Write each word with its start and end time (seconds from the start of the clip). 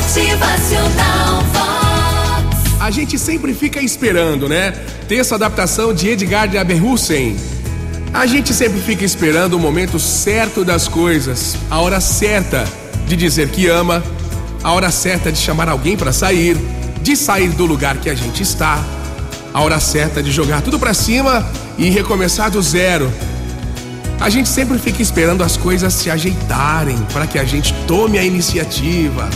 Motivacional 0.00 1.42
Vox. 1.52 2.80
A 2.80 2.90
gente 2.90 3.18
sempre 3.18 3.52
fica 3.52 3.82
esperando, 3.82 4.48
né? 4.48 4.72
Texto 5.06 5.34
adaptação 5.34 5.92
de 5.92 6.08
Edgar 6.08 6.48
de 6.48 6.56
Aberhusen. 6.56 7.36
A 8.12 8.24
gente 8.24 8.54
sempre 8.54 8.80
fica 8.80 9.04
esperando 9.04 9.54
o 9.54 9.58
momento 9.58 9.98
certo 9.98 10.64
das 10.64 10.88
coisas, 10.88 11.54
a 11.70 11.80
hora 11.80 12.00
certa 12.00 12.66
de 13.06 13.14
dizer 13.14 13.50
que 13.50 13.68
ama, 13.68 14.02
a 14.64 14.72
hora 14.72 14.90
certa 14.90 15.30
de 15.30 15.38
chamar 15.38 15.68
alguém 15.68 15.98
para 15.98 16.14
sair, 16.14 16.56
de 17.02 17.14
sair 17.14 17.50
do 17.50 17.66
lugar 17.66 17.98
que 17.98 18.08
a 18.08 18.14
gente 18.14 18.42
está, 18.42 18.82
a 19.52 19.60
hora 19.60 19.78
certa 19.78 20.22
de 20.22 20.32
jogar 20.32 20.62
tudo 20.62 20.78
para 20.78 20.94
cima 20.94 21.46
e 21.76 21.90
recomeçar 21.90 22.50
do 22.50 22.62
zero. 22.62 23.12
A 24.18 24.30
gente 24.30 24.48
sempre 24.48 24.78
fica 24.78 25.02
esperando 25.02 25.44
as 25.44 25.58
coisas 25.58 25.92
se 25.92 26.10
ajeitarem 26.10 26.96
para 27.12 27.26
que 27.26 27.38
a 27.38 27.44
gente 27.44 27.74
tome 27.86 28.18
a 28.18 28.24
iniciativa, 28.24 29.28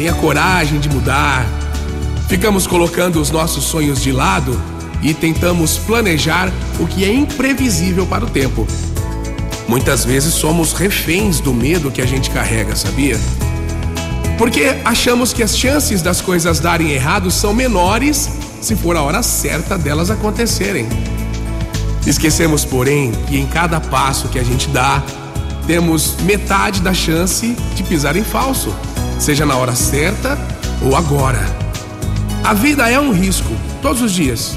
tenha 0.00 0.14
coragem 0.14 0.80
de 0.80 0.88
mudar. 0.88 1.44
Ficamos 2.26 2.66
colocando 2.66 3.20
os 3.20 3.30
nossos 3.30 3.64
sonhos 3.64 4.00
de 4.02 4.10
lado 4.10 4.58
e 5.02 5.12
tentamos 5.12 5.76
planejar 5.76 6.50
o 6.78 6.86
que 6.86 7.04
é 7.04 7.12
imprevisível 7.12 8.06
para 8.06 8.24
o 8.24 8.30
tempo. 8.30 8.66
Muitas 9.68 10.02
vezes 10.02 10.32
somos 10.32 10.72
reféns 10.72 11.38
do 11.38 11.52
medo 11.52 11.90
que 11.90 12.00
a 12.00 12.06
gente 12.06 12.30
carrega, 12.30 12.74
sabia? 12.74 13.20
Porque 14.38 14.74
achamos 14.86 15.34
que 15.34 15.42
as 15.42 15.54
chances 15.54 16.00
das 16.00 16.22
coisas 16.22 16.60
darem 16.60 16.92
errado 16.92 17.30
são 17.30 17.52
menores 17.52 18.30
se 18.58 18.74
for 18.74 18.96
a 18.96 19.02
hora 19.02 19.22
certa 19.22 19.76
delas 19.76 20.10
acontecerem. 20.10 20.88
Esquecemos, 22.06 22.64
porém, 22.64 23.12
que 23.28 23.38
em 23.38 23.46
cada 23.46 23.78
passo 23.78 24.28
que 24.28 24.38
a 24.38 24.42
gente 24.42 24.66
dá, 24.70 25.02
temos 25.66 26.16
metade 26.22 26.80
da 26.80 26.94
chance 26.94 27.54
de 27.76 27.82
pisar 27.82 28.16
em 28.16 28.24
falso, 28.24 28.74
seja 29.20 29.44
na 29.44 29.54
hora 29.56 29.74
certa 29.74 30.38
ou 30.82 30.96
agora. 30.96 31.44
A 32.42 32.54
vida 32.54 32.88
é 32.88 32.98
um 32.98 33.12
risco, 33.12 33.54
todos 33.82 34.00
os 34.00 34.12
dias. 34.12 34.56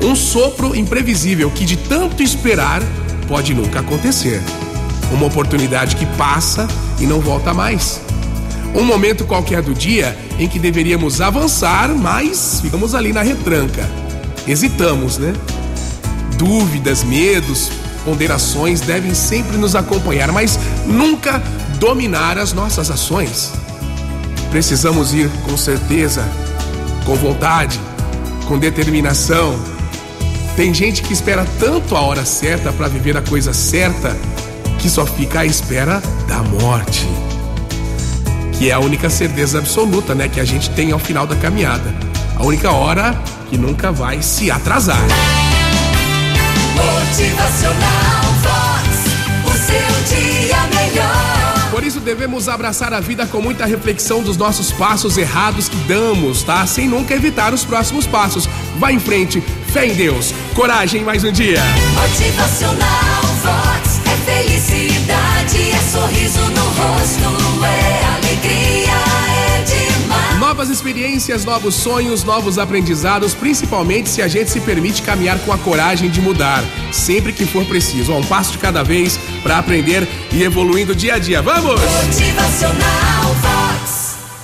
Um 0.00 0.14
sopro 0.14 0.74
imprevisível 0.74 1.50
que, 1.50 1.64
de 1.64 1.76
tanto 1.76 2.22
esperar, 2.22 2.80
pode 3.26 3.52
nunca 3.52 3.80
acontecer. 3.80 4.40
Uma 5.12 5.26
oportunidade 5.26 5.96
que 5.96 6.06
passa 6.16 6.68
e 7.00 7.06
não 7.06 7.20
volta 7.20 7.52
mais. 7.52 8.00
Um 8.74 8.84
momento 8.84 9.24
qualquer 9.24 9.62
do 9.62 9.74
dia 9.74 10.16
em 10.38 10.48
que 10.48 10.58
deveríamos 10.58 11.20
avançar, 11.20 11.88
mas 11.88 12.60
ficamos 12.60 12.94
ali 12.94 13.12
na 13.12 13.22
retranca. 13.22 13.88
Hesitamos, 14.46 15.18
né? 15.18 15.32
Dúvidas, 16.38 17.02
medos, 17.02 17.70
ponderações 18.04 18.80
devem 18.80 19.14
sempre 19.14 19.56
nos 19.56 19.74
acompanhar, 19.74 20.30
mas 20.32 20.58
nunca 20.86 21.42
dominar 21.78 22.38
as 22.38 22.52
nossas 22.52 22.90
ações. 22.90 23.52
Precisamos 24.54 25.12
ir 25.12 25.28
com 25.42 25.56
certeza, 25.56 26.24
com 27.04 27.16
vontade, 27.16 27.80
com 28.46 28.56
determinação. 28.56 29.58
Tem 30.54 30.72
gente 30.72 31.02
que 31.02 31.12
espera 31.12 31.44
tanto 31.58 31.96
a 31.96 32.00
hora 32.00 32.24
certa 32.24 32.72
para 32.72 32.86
viver 32.86 33.16
a 33.16 33.20
coisa 33.20 33.52
certa 33.52 34.16
que 34.78 34.88
só 34.88 35.04
fica 35.04 35.40
à 35.40 35.44
espera 35.44 36.00
da 36.28 36.40
morte. 36.44 37.04
Que 38.56 38.70
é 38.70 38.74
a 38.74 38.78
única 38.78 39.10
certeza 39.10 39.58
absoluta, 39.58 40.14
né, 40.14 40.28
que 40.28 40.38
a 40.38 40.44
gente 40.44 40.70
tem 40.70 40.92
ao 40.92 41.00
final 41.00 41.26
da 41.26 41.34
caminhada. 41.34 41.92
A 42.36 42.44
única 42.44 42.70
hora 42.70 43.12
que 43.50 43.58
nunca 43.58 43.90
vai 43.90 44.22
se 44.22 44.52
atrasar. 44.52 45.02
Motivacional 46.76 47.23
devemos 52.04 52.48
abraçar 52.48 52.92
a 52.92 53.00
vida 53.00 53.26
com 53.26 53.40
muita 53.40 53.64
reflexão 53.64 54.22
dos 54.22 54.36
nossos 54.36 54.70
passos 54.70 55.16
errados 55.16 55.68
que 55.68 55.76
damos, 55.88 56.42
tá? 56.42 56.64
Sem 56.66 56.86
nunca 56.86 57.14
evitar 57.14 57.54
os 57.54 57.64
próximos 57.64 58.06
passos. 58.06 58.46
Vá 58.78 58.92
em 58.92 59.00
frente, 59.00 59.40
fé 59.72 59.86
em 59.86 59.94
Deus, 59.94 60.32
coragem 60.54 61.02
mais 61.02 61.24
um 61.24 61.32
dia. 61.32 61.60
Motivacional 61.94 63.22
Vox. 63.42 64.00
É 64.06 64.42
felicidade, 64.42 65.70
é 65.70 65.78
experiências, 70.74 71.44
novos 71.44 71.74
sonhos, 71.74 72.24
novos 72.24 72.58
aprendizados, 72.58 73.32
principalmente 73.34 74.08
se 74.08 74.20
a 74.20 74.28
gente 74.28 74.50
se 74.50 74.60
permite 74.60 75.02
caminhar 75.02 75.38
com 75.40 75.52
a 75.52 75.58
coragem 75.58 76.10
de 76.10 76.20
mudar, 76.20 76.62
sempre 76.92 77.32
que 77.32 77.46
for 77.46 77.64
preciso. 77.64 78.12
Um 78.12 78.24
passo 78.24 78.52
de 78.52 78.58
cada 78.58 78.82
vez 78.82 79.18
para 79.42 79.58
aprender 79.58 80.06
e 80.32 80.42
evoluindo 80.42 80.94
dia 80.94 81.14
a 81.14 81.18
dia. 81.18 81.40
Vamos! 81.40 81.80
Motivacional 81.80 83.13